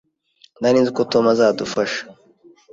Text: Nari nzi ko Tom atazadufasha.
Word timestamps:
Nari 0.59 0.77
nzi 0.81 0.91
ko 0.97 1.01
Tom 1.11 1.25
atazadufasha. 1.27 2.01